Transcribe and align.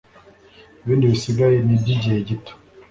Ibindi 0.83 1.11
bisigaye 1.13 1.57
nibyigihe 1.61 2.17
gito 2.27 2.53